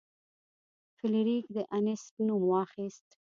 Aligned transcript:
فلیریک 0.97 1.45
د 1.55 1.57
انیسټ 1.75 2.13
نوم 2.27 2.43
واخیست. 2.47 3.07